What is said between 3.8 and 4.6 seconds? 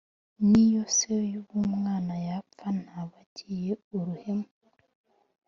uruhenu,